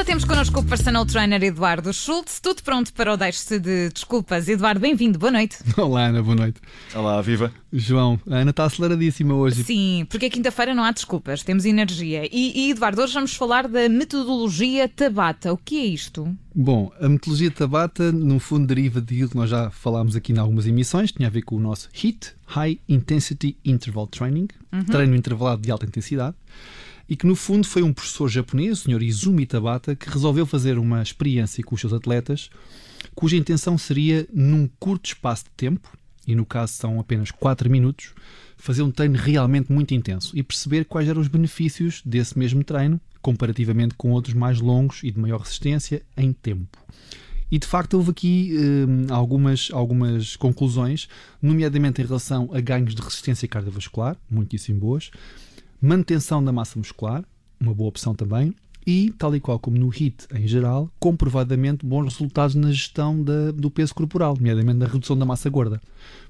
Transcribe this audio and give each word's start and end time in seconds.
já 0.00 0.04
temos 0.04 0.24
connosco 0.24 0.60
o 0.60 0.64
personal 0.64 1.04
trainer 1.04 1.42
Eduardo 1.42 1.92
Schultz. 1.92 2.40
Tudo 2.40 2.62
pronto 2.62 2.90
para 2.94 3.12
o 3.12 3.18
deixe-se 3.18 3.58
de 3.58 3.90
desculpas. 3.90 4.48
Eduardo, 4.48 4.80
bem-vindo. 4.80 5.18
Boa 5.18 5.30
noite. 5.30 5.58
Olá, 5.76 6.06
Ana. 6.06 6.22
Boa 6.22 6.36
noite. 6.36 6.58
Olá, 6.94 7.20
viva. 7.20 7.52
João, 7.70 8.18
a 8.30 8.36
Ana 8.36 8.50
está 8.50 8.64
aceleradíssima 8.64 9.34
hoje. 9.34 9.62
Sim, 9.62 10.06
porque 10.08 10.24
é 10.24 10.30
quinta-feira 10.30 10.74
não 10.74 10.84
há 10.84 10.90
desculpas. 10.90 11.42
Temos 11.42 11.66
energia. 11.66 12.26
E, 12.32 12.68
e, 12.68 12.70
Eduardo, 12.70 13.02
hoje 13.02 13.12
vamos 13.12 13.34
falar 13.34 13.68
da 13.68 13.90
metodologia 13.90 14.88
Tabata. 14.88 15.52
O 15.52 15.58
que 15.58 15.78
é 15.78 15.84
isto? 15.84 16.34
Bom, 16.54 16.90
a 16.98 17.06
metodologia 17.06 17.50
Tabata, 17.50 18.10
no 18.10 18.40
fundo, 18.40 18.66
deriva 18.66 19.02
de 19.02 19.28
que 19.28 19.36
nós 19.36 19.50
já 19.50 19.68
falámos 19.68 20.16
aqui 20.16 20.32
em 20.32 20.38
algumas 20.38 20.66
emissões. 20.66 21.12
Tinha 21.12 21.28
a 21.28 21.30
ver 21.30 21.42
com 21.42 21.56
o 21.56 21.60
nosso 21.60 21.90
HIT, 21.92 22.32
High 22.46 22.80
Intensity 22.88 23.54
Interval 23.62 24.06
Training, 24.06 24.48
uhum. 24.72 24.84
treino 24.84 25.14
intervalado 25.14 25.60
de 25.60 25.70
alta 25.70 25.84
intensidade 25.84 26.34
e 27.10 27.16
que 27.16 27.26
no 27.26 27.34
fundo 27.34 27.66
foi 27.66 27.82
um 27.82 27.92
professor 27.92 28.28
japonês, 28.28 28.78
o 28.78 28.82
Sr. 28.84 29.02
Izumi 29.02 29.44
Tabata, 29.44 29.96
que 29.96 30.08
resolveu 30.08 30.46
fazer 30.46 30.78
uma 30.78 31.02
experiência 31.02 31.64
com 31.64 31.74
os 31.74 31.80
seus 31.80 31.92
atletas, 31.92 32.48
cuja 33.16 33.36
intenção 33.36 33.76
seria, 33.76 34.28
num 34.32 34.70
curto 34.78 35.06
espaço 35.06 35.44
de 35.44 35.50
tempo, 35.56 35.98
e 36.24 36.36
no 36.36 36.46
caso 36.46 36.74
são 36.74 37.00
apenas 37.00 37.32
4 37.32 37.68
minutos, 37.68 38.14
fazer 38.56 38.82
um 38.82 38.92
treino 38.92 39.18
realmente 39.18 39.72
muito 39.72 39.92
intenso 39.92 40.30
e 40.36 40.42
perceber 40.44 40.84
quais 40.84 41.08
eram 41.08 41.20
os 41.20 41.26
benefícios 41.26 42.00
desse 42.04 42.38
mesmo 42.38 42.62
treino, 42.62 43.00
comparativamente 43.20 43.96
com 43.96 44.12
outros 44.12 44.34
mais 44.34 44.60
longos 44.60 45.00
e 45.02 45.10
de 45.10 45.18
maior 45.18 45.40
resistência 45.40 46.02
em 46.16 46.32
tempo. 46.32 46.78
E 47.50 47.58
de 47.58 47.66
facto 47.66 47.94
houve 47.94 48.12
aqui 48.12 48.56
eh, 48.56 49.12
algumas, 49.12 49.70
algumas 49.72 50.36
conclusões, 50.36 51.08
nomeadamente 51.42 52.00
em 52.00 52.06
relação 52.06 52.48
a 52.52 52.60
ganhos 52.60 52.94
de 52.94 53.02
resistência 53.02 53.48
cardiovascular, 53.48 54.16
muitíssimo 54.30 54.78
boas, 54.78 55.10
manutenção 55.80 56.42
da 56.42 56.52
massa 56.52 56.78
muscular, 56.78 57.24
uma 57.60 57.74
boa 57.74 57.88
opção 57.88 58.14
também, 58.14 58.54
e, 58.86 59.12
tal 59.18 59.34
e 59.36 59.40
qual 59.40 59.58
como 59.58 59.78
no 59.78 59.88
HIT 59.88 60.26
em 60.34 60.46
geral, 60.46 60.90
comprovadamente 60.98 61.84
bons 61.84 62.04
resultados 62.14 62.54
na 62.54 62.70
gestão 62.70 63.22
da, 63.22 63.50
do 63.50 63.70
peso 63.70 63.94
corporal, 63.94 64.34
nomeadamente 64.34 64.78
na 64.78 64.86
redução 64.86 65.16
da 65.16 65.24
massa 65.24 65.50
gorda. 65.50 65.80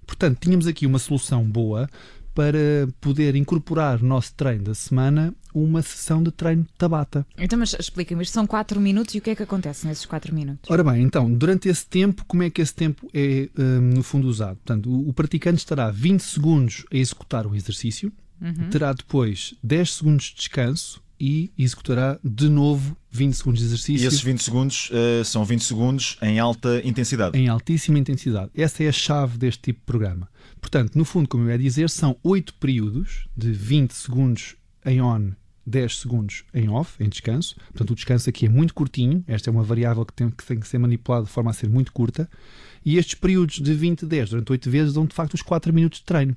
Portanto, 0.07 0.39
tínhamos 0.41 0.67
aqui 0.67 0.87
uma 0.87 0.99
solução 0.99 1.45
boa 1.45 1.89
para 2.35 2.89
poder 3.01 3.35
incorporar 3.35 4.01
no 4.01 4.09
nosso 4.09 4.33
treino 4.35 4.65
da 4.65 4.75
semana 4.75 5.35
uma 5.53 5.83
sessão 5.83 6.23
de 6.23 6.31
treino 6.31 6.65
Tabata. 6.79 7.27
Então, 7.37 7.59
mas 7.59 7.75
explica-me, 7.79 8.23
isto 8.23 8.33
são 8.33 8.47
4 8.47 8.81
minutos 8.81 9.15
e 9.15 9.19
o 9.19 9.21
que 9.21 9.31
é 9.31 9.35
que 9.35 9.43
acontece 9.43 9.87
nesses 9.87 10.07
4 10.07 10.35
minutos? 10.35 10.71
Ora 10.71 10.85
bem, 10.85 11.03
então, 11.03 11.33
durante 11.33 11.69
esse 11.69 11.87
tempo, 11.87 12.25
como 12.27 12.43
é 12.43 12.51
que 12.51 12.63
esse 12.63 12.75
tempo 12.75 13.09
é, 13.13 13.49
um, 13.59 13.81
no 13.81 14.03
fundo, 14.03 14.29
usado? 14.29 14.57
Portanto, 14.57 14.91
o, 14.91 15.09
o 15.09 15.13
praticante 15.13 15.59
estará 15.59 15.91
20 15.91 16.21
segundos 16.21 16.85
a 16.93 16.97
executar 16.97 17.47
o 17.47 17.55
exercício, 17.55 18.13
Uhum. 18.41 18.71
Terá 18.71 18.93
depois 18.93 19.55
10 19.63 19.95
segundos 19.95 20.25
de 20.27 20.37
descanso 20.37 21.03
e 21.21 21.53
executará 21.59 22.19
de 22.25 22.49
novo 22.49 22.97
20 23.11 23.35
segundos 23.35 23.61
de 23.61 23.67
exercício. 23.67 24.05
E 24.05 24.07
esses 24.07 24.23
20 24.23 24.43
segundos 24.43 24.91
uh, 24.91 25.25
são 25.25 25.45
20 25.45 25.63
segundos 25.63 26.17
em 26.23 26.39
alta 26.39 26.81
intensidade. 26.83 27.37
Em 27.37 27.49
altíssima 27.49 27.99
intensidade. 27.99 28.51
Essa 28.55 28.85
é 28.85 28.89
a 28.89 28.93
chave 28.93 29.37
deste 29.37 29.61
tipo 29.61 29.81
de 29.81 29.85
programa. 29.85 30.29
Portanto, 30.61 30.97
no 30.97 31.05
fundo, 31.05 31.29
como 31.29 31.45
eu 31.45 31.51
ia 31.51 31.59
dizer, 31.59 31.91
são 31.91 32.17
8 32.23 32.55
períodos 32.55 33.29
de 33.37 33.53
20 33.53 33.93
segundos 33.93 34.57
em 34.87 35.03
on, 35.03 35.33
10 35.67 35.99
segundos 35.99 36.45
em 36.55 36.71
off, 36.71 37.03
em 37.03 37.09
descanso. 37.09 37.55
Portanto, 37.67 37.91
o 37.91 37.95
descanso 37.95 38.31
aqui 38.31 38.47
é 38.47 38.49
muito 38.49 38.73
curtinho. 38.73 39.23
Esta 39.27 39.51
é 39.51 39.53
uma 39.53 39.63
variável 39.63 40.07
que 40.07 40.15
tem 40.15 40.31
que, 40.31 40.45
tem 40.45 40.59
que 40.59 40.67
ser 40.67 40.79
manipulada 40.79 41.27
de 41.27 41.31
forma 41.31 41.51
a 41.51 41.55
ser 41.55 41.69
muito 41.69 41.93
curta. 41.93 42.31
E 42.83 42.97
estes 42.97 43.15
períodos 43.15 43.61
de 43.61 43.75
20 43.75 44.03
e 44.03 44.07
10 44.07 44.31
durante 44.31 44.53
8 44.53 44.71
vezes 44.71 44.95
dão 44.95 45.05
de 45.05 45.15
facto 45.15 45.35
os 45.35 45.43
4 45.43 45.71
minutos 45.73 45.99
de 45.99 46.07
treino 46.07 46.35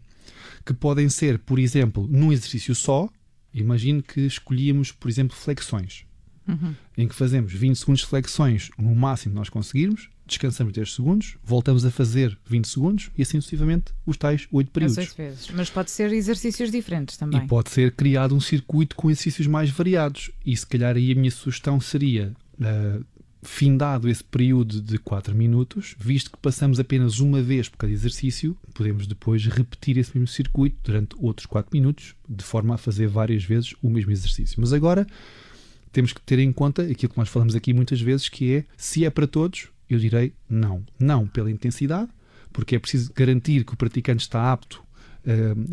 que 0.66 0.74
podem 0.74 1.10
ser, 1.10 1.40
por 1.40 1.60
exemplo, 1.60 2.08
num 2.10 2.32
exercício 2.32 2.74
só. 2.74 3.10
Imagine 3.54 4.02
que 4.02 4.22
escolhíamos, 4.22 4.92
por 4.92 5.10
exemplo, 5.10 5.36
flexões, 5.36 6.06
uhum. 6.48 6.74
em 6.98 7.08
que 7.08 7.14
fazemos 7.14 7.54
20 7.54 7.76
segundos 7.76 8.02
de 8.02 8.08
flexões 8.08 8.70
no 8.78 8.96
máximo 8.96 9.34
que 9.34 9.40
nós 9.40 9.50
conseguirmos, 9.50 10.10
descansamos 10.26 10.74
10 10.74 10.94
segundos, 10.94 11.38
voltamos 11.44 11.86
a 11.86 11.92
fazer 11.92 12.38
20 12.48 12.68
segundos 12.68 13.12
e 13.18 13.22
assim 13.22 13.40
sucessivamente 13.40 13.94
os 14.06 14.18
tais 14.18 14.48
8 14.52 14.72
períodos. 14.72 14.98
8 14.98 15.16
vezes. 15.16 15.50
Mas 15.54 15.70
pode 15.70 15.92
ser 15.92 16.12
exercícios 16.12 16.72
diferentes 16.72 17.18
também. 17.18 17.44
E 17.44 17.48
pode 17.48 17.70
ser 17.70 17.92
criado 17.92 18.36
um 18.36 18.40
circuito 18.40 18.96
com 18.96 19.12
exercícios 19.12 19.48
mais 19.48 19.70
variados. 19.70 20.32
E 20.46 20.56
se 20.56 20.66
calhar 20.66 20.96
aí 20.96 21.12
a 21.12 21.16
minha 21.16 21.32
sugestão 21.32 21.80
seria 21.80 22.34
uh, 22.60 23.06
findado 23.44 24.10
esse 24.10 24.24
período 24.24 24.82
de 24.82 24.98
4 24.98 25.36
minutos, 25.36 25.96
visto 26.00 26.32
que 26.32 26.38
passamos 26.38 26.80
apenas 26.80 27.20
uma 27.20 27.42
vez 27.42 27.70
por 27.70 27.78
cada 27.78 27.94
exercício, 27.94 28.58
podemos 28.74 29.06
depois 29.06 29.46
repetir 29.46 29.98
esse 29.98 30.18
mesmo 30.18 30.28
circuito 30.28 30.78
durante 30.84 31.16
outros 31.20 31.46
4 31.46 31.70
minutos, 31.74 32.16
de 32.28 32.44
forma 32.44 32.76
a 32.76 32.78
fazer 32.78 33.08
várias 33.08 33.44
vezes 33.44 33.76
o 33.82 33.90
mesmo 33.90 34.12
exercício. 34.12 34.60
Mas 34.60 34.74
agora 34.74 35.06
temos 35.92 36.14
que 36.14 36.22
ter 36.22 36.40
em 36.40 36.52
conta 36.52 36.82
aquilo 36.82 37.12
que 37.12 37.20
nós 37.20 37.30
falamos 37.30 37.56
aqui 37.56 37.74
muitas 37.74 38.02
vezes, 38.02 38.30
que 38.30 38.54
é 38.54 38.66
se 38.76 39.06
é 39.06 39.10
para 39.10 39.28
todos, 39.28 39.70
eu 39.90 40.00
direi 40.00 40.34
não. 40.50 40.84
Não 41.00 41.28
pela 41.28 41.52
intensidade, 41.52 42.10
porque 42.52 42.76
é 42.76 42.80
preciso 42.80 43.12
garantir 43.14 43.64
que 43.64 43.74
o 43.74 43.78
praticante 43.78 44.22
está 44.22 44.52
apto 44.52 44.84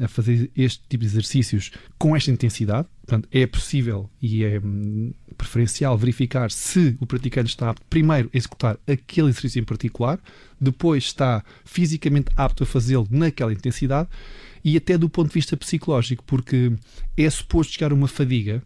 a 0.02 0.08
fazer 0.08 0.50
este 0.56 0.82
tipo 0.88 1.02
de 1.02 1.10
exercícios 1.10 1.72
com 1.98 2.14
esta 2.14 2.30
intensidade. 2.30 2.86
Portanto, 3.04 3.28
é 3.32 3.46
possível 3.46 4.08
e 4.22 4.44
é 4.44 4.60
hum, 4.60 5.12
preferencial 5.36 5.98
verificar 5.98 6.50
se 6.50 6.96
o 7.00 7.06
praticante 7.06 7.48
está 7.48 7.70
apto, 7.70 7.84
primeiro, 7.90 8.30
a 8.32 8.36
executar 8.36 8.78
aquele 8.86 9.30
exercício 9.30 9.60
em 9.60 9.64
particular, 9.64 10.20
depois 10.60 11.04
está 11.04 11.44
fisicamente 11.64 12.30
apto 12.36 12.62
a 12.62 12.66
fazê-lo 12.66 13.06
naquela 13.10 13.52
intensidade 13.52 14.08
e 14.64 14.76
até 14.76 14.96
do 14.96 15.08
ponto 15.08 15.28
de 15.28 15.34
vista 15.34 15.56
psicológico, 15.56 16.22
porque 16.24 16.72
é 17.16 17.28
suposto 17.28 17.72
chegar 17.72 17.92
uma 17.92 18.06
fadiga 18.06 18.62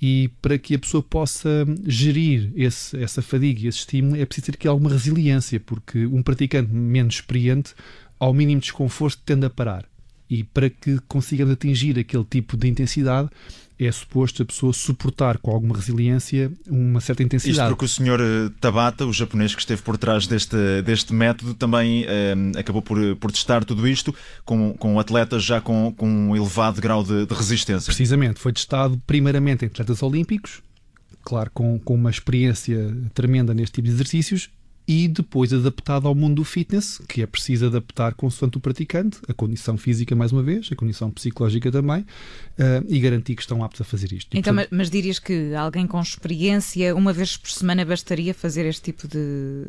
e 0.00 0.28
para 0.42 0.58
que 0.58 0.74
a 0.74 0.78
pessoa 0.78 1.02
possa 1.02 1.64
gerir 1.84 2.52
esse, 2.54 3.02
essa 3.02 3.22
fadiga 3.22 3.62
e 3.62 3.66
esse 3.66 3.78
estímulo 3.78 4.20
é 4.20 4.26
preciso 4.26 4.46
ter 4.46 4.54
aqui 4.54 4.68
alguma 4.68 4.90
resiliência, 4.90 5.58
porque 5.58 6.06
um 6.06 6.22
praticante 6.22 6.70
menos 6.72 7.16
experiente, 7.16 7.74
ao 8.18 8.32
mínimo 8.32 8.60
desconforto, 8.60 9.20
tende 9.24 9.46
a 9.46 9.50
parar 9.50 9.88
e 10.28 10.44
para 10.44 10.68
que 10.68 10.98
consigamos 11.06 11.52
atingir 11.52 11.98
aquele 11.98 12.24
tipo 12.24 12.56
de 12.56 12.68
intensidade 12.68 13.28
é 13.78 13.92
suposto 13.92 14.42
a 14.42 14.46
pessoa 14.46 14.72
suportar 14.72 15.36
com 15.38 15.50
alguma 15.50 15.76
resiliência 15.76 16.50
uma 16.66 17.00
certa 17.00 17.22
intensidade. 17.22 17.60
Isto 17.60 17.68
porque 17.68 17.84
o 17.84 17.88
senhor 17.88 18.20
eh, 18.20 18.50
Tabata, 18.58 19.04
o 19.04 19.12
japonês 19.12 19.54
que 19.54 19.60
esteve 19.60 19.82
por 19.82 19.98
trás 19.98 20.26
deste, 20.26 20.56
deste 20.82 21.12
método, 21.12 21.52
também 21.52 22.04
eh, 22.08 22.34
acabou 22.58 22.80
por, 22.80 22.98
por 23.16 23.30
testar 23.30 23.64
tudo 23.64 23.86
isto 23.86 24.14
com, 24.44 24.72
com 24.72 24.98
atletas 24.98 25.44
já 25.44 25.60
com, 25.60 25.92
com 25.94 26.08
um 26.08 26.34
elevado 26.34 26.80
grau 26.80 27.04
de, 27.04 27.26
de 27.26 27.34
resistência. 27.34 27.86
Precisamente, 27.86 28.40
foi 28.40 28.52
testado 28.52 29.00
primeiramente 29.06 29.66
em 29.66 29.68
atletas 29.68 30.02
olímpicos, 30.02 30.62
claro, 31.22 31.50
com, 31.52 31.78
com 31.78 31.94
uma 31.94 32.10
experiência 32.10 32.96
tremenda 33.12 33.52
neste 33.52 33.74
tipo 33.74 33.88
de 33.88 33.94
exercícios, 33.94 34.48
e 34.86 35.08
depois 35.08 35.52
adaptado 35.52 36.06
ao 36.06 36.14
mundo 36.14 36.36
do 36.36 36.44
fitness, 36.44 37.00
que 37.08 37.22
é 37.22 37.26
preciso 37.26 37.66
adaptar 37.66 38.14
consoante 38.14 38.56
o 38.56 38.60
praticante, 38.60 39.18
a 39.28 39.34
condição 39.34 39.76
física 39.76 40.14
mais 40.14 40.32
uma 40.32 40.42
vez, 40.42 40.68
a 40.70 40.76
condição 40.76 41.10
psicológica 41.10 41.72
também, 41.72 42.02
uh, 42.02 42.84
e 42.88 43.00
garantir 43.00 43.34
que 43.34 43.42
estão 43.42 43.64
aptos 43.64 43.80
a 43.80 43.84
fazer 43.84 44.12
isto. 44.12 44.36
então, 44.36 44.54
portanto, 44.54 44.76
mas 44.76 44.88
dirias 44.88 45.18
que 45.18 45.54
alguém 45.54 45.86
com 45.86 46.00
experiência, 46.00 46.94
uma 46.94 47.12
vez 47.12 47.36
por 47.36 47.50
semana, 47.50 47.84
bastaria 47.84 48.32
fazer 48.32 48.64
este 48.66 48.82
tipo 48.82 49.08
de, 49.08 49.66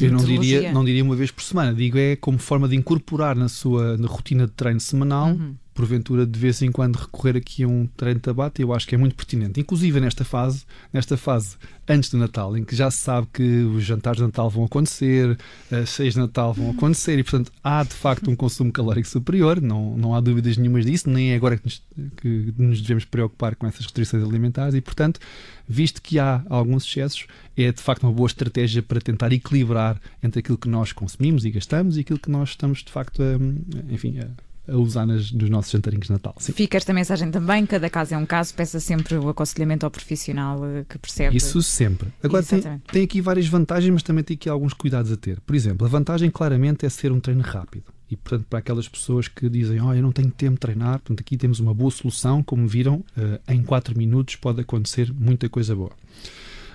eu 0.00 0.12
não 0.12 0.24
diria, 0.24 0.72
não 0.72 0.84
diria 0.84 1.04
uma 1.04 1.16
vez 1.16 1.30
por 1.30 1.42
semana, 1.42 1.74
digo 1.74 1.98
é 1.98 2.16
como 2.16 2.38
forma 2.38 2.66
de 2.66 2.76
incorporar 2.76 3.36
na 3.36 3.48
sua 3.48 3.98
na 3.98 4.08
rotina 4.08 4.46
de 4.46 4.52
treino 4.52 4.80
semanal 4.80 5.28
uhum 5.32 5.54
porventura 5.74 6.24
de 6.24 6.38
vez 6.38 6.62
em 6.62 6.70
quando 6.70 6.96
recorrer 6.96 7.36
aqui 7.36 7.64
a 7.64 7.68
um 7.68 7.86
treino 7.86 8.20
de 8.20 8.22
tabata, 8.22 8.62
eu 8.62 8.72
acho 8.72 8.86
que 8.86 8.94
é 8.94 8.98
muito 8.98 9.14
pertinente. 9.14 9.60
Inclusive 9.60 10.00
nesta 10.00 10.24
fase, 10.24 10.64
nesta 10.92 11.16
fase 11.16 11.56
antes 11.88 12.10
do 12.10 12.16
Natal, 12.16 12.56
em 12.56 12.64
que 12.64 12.74
já 12.74 12.90
se 12.90 12.98
sabe 12.98 13.26
que 13.32 13.42
os 13.42 13.84
jantares 13.84 14.18
de 14.18 14.24
Natal 14.24 14.48
vão 14.48 14.64
acontecer, 14.64 15.36
as 15.70 15.90
cheias 15.90 16.14
de 16.14 16.20
Natal 16.20 16.54
vão 16.54 16.70
acontecer 16.70 17.18
e, 17.18 17.22
portanto, 17.22 17.52
há 17.62 17.82
de 17.82 17.92
facto 17.92 18.30
um 18.30 18.36
consumo 18.36 18.72
calórico 18.72 19.08
superior, 19.08 19.60
não, 19.60 19.96
não 19.96 20.14
há 20.14 20.20
dúvidas 20.20 20.56
nenhumas 20.56 20.86
disso, 20.86 21.10
nem 21.10 21.32
é 21.32 21.36
agora 21.36 21.58
que 21.58 21.64
nos, 21.64 21.82
que 22.16 22.54
nos 22.56 22.80
devemos 22.80 23.04
preocupar 23.04 23.54
com 23.56 23.66
essas 23.66 23.82
restrições 23.82 24.22
alimentares. 24.22 24.74
E, 24.74 24.80
portanto, 24.80 25.20
visto 25.68 26.00
que 26.00 26.18
há 26.18 26.42
alguns 26.48 26.84
excessos, 26.86 27.26
é 27.56 27.70
de 27.70 27.82
facto 27.82 28.04
uma 28.04 28.12
boa 28.12 28.26
estratégia 28.26 28.82
para 28.82 29.00
tentar 29.00 29.32
equilibrar 29.32 30.00
entre 30.22 30.40
aquilo 30.40 30.56
que 30.58 30.68
nós 30.68 30.92
consumimos 30.92 31.44
e 31.44 31.50
gastamos 31.50 31.96
e 31.96 32.00
aquilo 32.00 32.18
que 32.18 32.30
nós 32.30 32.50
estamos 32.50 32.82
de 32.82 32.90
facto 32.90 33.22
a, 33.22 33.92
enfim, 33.92 34.18
a 34.20 34.28
a 34.66 34.76
usar 34.76 35.06
nas, 35.06 35.30
nos 35.30 35.50
nossos 35.50 35.70
jantarinhos 35.70 36.06
de 36.06 36.12
Natal. 36.12 36.34
Sim. 36.38 36.52
Fica 36.52 36.76
esta 36.76 36.92
mensagem 36.92 37.30
também, 37.30 37.66
cada 37.66 37.88
caso 37.90 38.14
é 38.14 38.18
um 38.18 38.26
caso, 38.26 38.54
peça 38.54 38.80
sempre 38.80 39.16
o 39.16 39.28
aconselhamento 39.28 39.84
ao 39.84 39.90
profissional 39.90 40.64
eh, 40.64 40.84
que 40.88 40.98
percebe. 40.98 41.36
Isso 41.36 41.62
sempre. 41.62 42.08
Agora 42.22 42.42
tem, 42.42 42.62
tem, 42.90 43.04
aqui 43.04 43.20
várias 43.20 43.46
vantagens, 43.46 43.92
mas 43.92 44.02
também 44.02 44.24
tem 44.24 44.34
aqui 44.34 44.48
alguns 44.48 44.72
cuidados 44.72 45.12
a 45.12 45.16
ter. 45.16 45.40
Por 45.40 45.54
exemplo, 45.54 45.86
a 45.86 45.90
vantagem 45.90 46.30
claramente 46.30 46.86
é 46.86 46.88
ser 46.88 47.12
um 47.12 47.20
treino 47.20 47.42
rápido. 47.42 47.84
E, 48.10 48.16
portanto, 48.16 48.46
para 48.48 48.58
aquelas 48.58 48.88
pessoas 48.88 49.28
que 49.28 49.48
dizem, 49.48 49.80
oh, 49.80 49.92
eu 49.92 50.02
não 50.02 50.12
tenho 50.12 50.30
tempo 50.30 50.54
de 50.54 50.60
treinar, 50.60 51.00
portanto, 51.00 51.20
aqui 51.20 51.36
temos 51.36 51.58
uma 51.58 51.74
boa 51.74 51.90
solução, 51.90 52.42
como 52.42 52.66
viram, 52.66 52.96
uh, 53.16 53.52
em 53.52 53.62
4 53.62 53.96
minutos 53.96 54.36
pode 54.36 54.60
acontecer 54.60 55.12
muita 55.12 55.48
coisa 55.48 55.74
boa. 55.74 55.92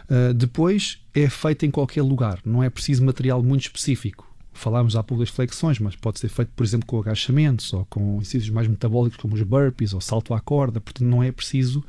Uh, 0.10 0.34
depois 0.34 1.00
é 1.14 1.30
feito 1.30 1.66
em 1.66 1.72
qualquer 1.72 2.02
lugar, 2.02 2.40
não 2.44 2.64
é 2.64 2.70
preciso 2.70 3.06
material 3.06 3.44
muito 3.44 3.62
específico 3.62 4.29
falámos 4.54 4.96
há 4.96 5.04
pouco 5.04 5.24
das 5.24 5.30
flexões, 5.30 5.80
mas 5.80 5.96
pode 5.96 6.20
ser 6.20 6.30
feito, 6.30 6.52
por 6.56 6.64
exemplo, 6.64 6.86
com 6.86 7.00
agachamentos 7.00 7.72
ou 7.74 7.86
com 7.86 8.16
exercícios 8.16 8.50
mais 8.50 8.68
metabólicos 8.68 9.18
como 9.18 9.36
os 9.36 9.42
burpees 9.42 9.94
ou 9.94 10.02
salto 10.02 10.34
à 10.34 10.40
corda, 10.40 10.82
portanto 10.82 11.08
não 11.08 11.24
é 11.24 11.32
preciso 11.32 11.84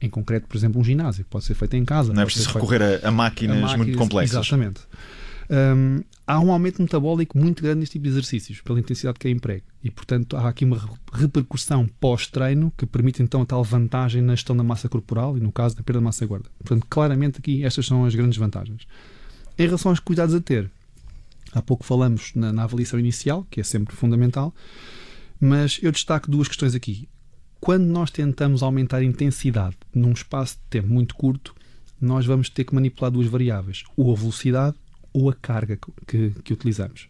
Em 0.00 0.10
concreto, 0.10 0.48
por 0.48 0.56
exemplo, 0.56 0.80
um 0.80 0.84
ginásio. 0.84 1.24
Pode 1.30 1.44
ser 1.44 1.54
feito 1.54 1.76
em 1.76 1.84
casa. 1.84 2.12
Não 2.12 2.22
é 2.22 2.24
preciso 2.24 2.50
recorrer 2.52 2.82
a, 2.82 3.08
a, 3.08 3.10
máquinas 3.12 3.56
a, 3.56 3.60
máquinas 3.60 3.86
muito 3.86 3.98
complexas. 3.98 4.46
Exatamente. 4.46 4.80
Um, 5.48 6.02
há 6.26 6.40
um 6.40 6.50
aumento 6.50 6.80
metabólico 6.80 7.36
muito 7.38 7.62
grande 7.62 7.80
neste 7.80 7.92
tipo 7.92 8.04
de 8.04 8.10
exercícios, 8.10 8.60
pela 8.60 8.80
intensidade 8.80 9.18
que 9.18 9.28
é 9.28 9.30
emprego. 9.30 9.64
E, 9.84 9.90
portanto, 9.90 10.36
há 10.36 10.48
aqui 10.48 10.64
uma 10.64 10.80
repercussão 11.12 11.86
pós-treino 12.00 12.72
que 12.76 12.86
permite, 12.86 13.22
então, 13.22 13.42
a 13.42 13.46
tal 13.46 13.62
vantagem 13.62 14.22
na 14.22 14.34
gestão 14.34 14.56
da 14.56 14.62
massa 14.62 14.88
corporal 14.88 15.36
e, 15.36 15.40
no 15.40 15.52
caso, 15.52 15.76
da 15.76 15.82
perda 15.82 16.00
de 16.00 16.04
massa 16.04 16.24
gorda. 16.26 16.48
Portanto, 16.58 16.86
claramente 16.88 17.38
aqui 17.38 17.64
estas 17.64 17.86
são 17.86 18.04
as 18.04 18.14
grandes 18.14 18.38
vantagens. 18.38 18.86
Em 19.58 19.66
relação 19.66 19.90
aos 19.90 20.00
cuidados 20.00 20.34
a 20.34 20.40
ter, 20.40 20.70
há 21.52 21.62
pouco 21.62 21.84
falamos 21.84 22.32
na, 22.34 22.52
na 22.52 22.64
avaliação 22.64 22.98
inicial, 22.98 23.46
que 23.50 23.60
é 23.60 23.64
sempre 23.64 23.94
fundamental, 23.94 24.54
mas 25.40 25.78
eu 25.82 25.92
destaco 25.92 26.30
duas 26.30 26.48
questões 26.48 26.74
aqui. 26.74 27.08
Quando 27.60 27.84
nós 27.84 28.10
tentamos 28.10 28.62
aumentar 28.62 28.98
a 28.98 29.04
intensidade 29.04 29.76
num 29.94 30.12
espaço 30.12 30.56
de 30.56 30.62
tempo 30.70 30.88
muito 30.88 31.14
curto, 31.14 31.54
nós 32.00 32.26
vamos 32.26 32.48
ter 32.48 32.64
que 32.64 32.74
manipular 32.74 33.10
duas 33.10 33.28
variáveis, 33.28 33.84
ou 33.96 34.12
a 34.12 34.16
velocidade 34.16 34.76
ou 35.12 35.30
a 35.30 35.34
carga 35.34 35.78
que, 36.06 36.30
que 36.42 36.52
utilizamos. 36.52 37.08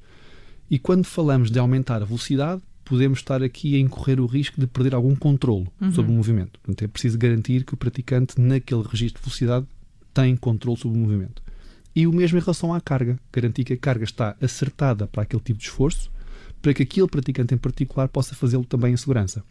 E 0.70 0.78
quando 0.78 1.04
falamos 1.04 1.50
de 1.50 1.58
aumentar 1.58 2.02
a 2.02 2.04
velocidade, 2.04 2.60
podemos 2.84 3.20
estar 3.20 3.42
aqui 3.42 3.76
a 3.76 3.78
incorrer 3.78 4.20
o 4.20 4.26
risco 4.26 4.60
de 4.60 4.66
perder 4.66 4.94
algum 4.94 5.14
controle 5.14 5.68
uhum. 5.80 5.92
sobre 5.92 6.10
o 6.10 6.14
movimento. 6.14 6.58
Portanto, 6.60 6.82
é 6.82 6.88
preciso 6.88 7.16
garantir 7.16 7.64
que 7.64 7.74
o 7.74 7.76
praticante, 7.76 8.40
naquele 8.40 8.82
registro 8.82 9.22
de 9.22 9.26
velocidade, 9.28 9.66
tem 10.12 10.36
controle 10.36 10.78
sobre 10.78 10.98
o 10.98 11.00
movimento. 11.00 11.42
E 11.94 12.06
o 12.06 12.12
mesmo 12.12 12.38
em 12.38 12.40
relação 12.40 12.72
à 12.72 12.80
carga. 12.80 13.18
Garantir 13.32 13.64
que 13.64 13.72
a 13.74 13.76
carga 13.76 14.04
está 14.04 14.36
acertada 14.40 15.06
para 15.06 15.22
aquele 15.22 15.42
tipo 15.42 15.58
de 15.58 15.66
esforço, 15.66 16.10
para 16.60 16.72
que 16.72 16.82
aquele 16.82 17.08
praticante 17.08 17.54
em 17.54 17.58
particular 17.58 18.08
possa 18.08 18.34
fazê-lo 18.34 18.64
também 18.64 18.92
em 18.92 18.96
segurança. 18.96 19.44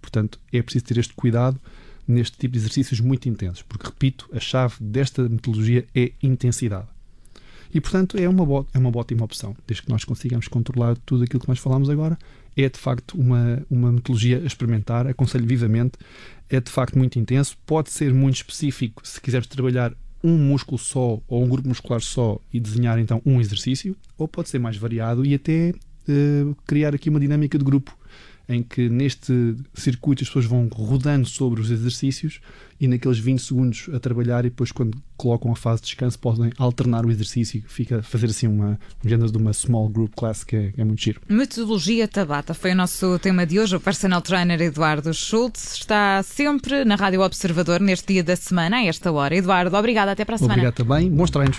Portanto, 0.00 0.38
é 0.52 0.60
preciso 0.62 0.84
ter 0.84 0.98
este 0.98 1.14
cuidado 1.14 1.60
neste 2.06 2.36
tipo 2.36 2.52
de 2.52 2.58
exercícios 2.58 3.00
muito 3.00 3.28
intensos, 3.28 3.62
porque, 3.62 3.86
repito, 3.86 4.28
a 4.32 4.40
chave 4.40 4.74
desta 4.80 5.26
metodologia 5.28 5.86
é 5.94 6.12
intensidade. 6.22 6.86
E, 7.72 7.80
portanto, 7.80 8.16
é 8.16 8.28
uma, 8.28 8.66
é 8.72 8.78
uma 8.78 8.96
ótima 8.96 9.24
opção, 9.24 9.56
desde 9.66 9.82
que 9.82 9.90
nós 9.90 10.04
consigamos 10.04 10.46
controlar 10.46 10.96
tudo 11.04 11.24
aquilo 11.24 11.40
que 11.40 11.48
nós 11.48 11.58
falamos 11.58 11.90
agora. 11.90 12.16
É, 12.56 12.68
de 12.68 12.78
facto, 12.78 13.18
uma, 13.18 13.66
uma 13.68 13.90
metodologia 13.90 14.38
a 14.38 14.46
experimentar, 14.46 15.08
aconselho 15.08 15.44
vivamente. 15.44 15.98
É, 16.48 16.60
de 16.60 16.70
facto, 16.70 16.96
muito 16.96 17.18
intenso. 17.18 17.56
Pode 17.66 17.90
ser 17.90 18.14
muito 18.14 18.36
específico 18.36 19.04
se 19.04 19.20
quiseres 19.20 19.48
trabalhar 19.48 19.92
um 20.24 20.38
músculo 20.38 20.78
só 20.78 21.20
ou 21.28 21.44
um 21.44 21.48
grupo 21.48 21.68
muscular 21.68 22.00
só 22.00 22.40
e 22.50 22.58
desenhar, 22.58 22.98
então, 22.98 23.20
um 23.26 23.40
exercício. 23.40 23.94
Ou 24.16 24.26
pode 24.26 24.48
ser 24.48 24.58
mais 24.58 24.76
variado 24.78 25.24
e 25.24 25.34
até 25.34 25.74
uh, 26.08 26.56
criar 26.66 26.94
aqui 26.94 27.10
uma 27.10 27.20
dinâmica 27.20 27.58
de 27.58 27.64
grupo 27.64 27.94
em 28.48 28.62
que 28.62 28.88
neste 28.88 29.56
circuito 29.74 30.22
as 30.22 30.28
pessoas 30.28 30.46
vão 30.46 30.68
rodando 30.72 31.26
sobre 31.26 31.60
os 31.60 31.70
exercícios 31.70 32.40
e 32.80 32.88
naqueles 32.88 33.18
20 33.18 33.40
segundos 33.40 33.88
a 33.94 33.98
trabalhar 33.98 34.44
e 34.44 34.50
depois 34.50 34.72
quando 34.72 34.98
colocam 35.16 35.52
a 35.52 35.56
fase 35.56 35.80
de 35.80 35.86
descanso 35.88 36.18
podem 36.18 36.52
alternar 36.58 37.06
o 37.06 37.10
exercício 37.10 37.62
fica 37.66 38.02
fazer 38.02 38.26
assim 38.26 38.46
uma, 38.46 38.78
um 39.04 39.08
género 39.08 39.30
de 39.30 39.38
uma 39.38 39.52
small 39.52 39.88
group 39.88 40.12
class 40.14 40.44
que 40.44 40.56
é, 40.56 40.72
é, 40.76 40.84
muito 40.84 41.00
giro. 41.00 41.20
Metodologia 41.28 42.06
Tabata 42.08 42.52
foi 42.52 42.72
o 42.72 42.76
nosso 42.76 43.18
tema 43.20 43.46
de 43.46 43.58
hoje. 43.58 43.76
O 43.76 43.80
personal 43.80 44.20
trainer 44.20 44.60
Eduardo 44.60 45.14
Schultz 45.14 45.74
está 45.74 46.22
sempre 46.22 46.84
na 46.84 46.96
Rádio 46.96 47.20
Observador 47.22 47.80
neste 47.80 48.12
dia 48.12 48.24
da 48.24 48.36
semana, 48.36 48.76
a 48.76 48.84
esta 48.84 49.10
hora. 49.12 49.34
Eduardo, 49.36 49.76
obrigado, 49.76 50.08
até 50.08 50.24
para 50.24 50.34
a 50.34 50.38
semana. 50.38 50.54
Obrigado 50.54 50.74
também, 50.74 51.10
bons 51.10 51.30
treinos. 51.30 51.58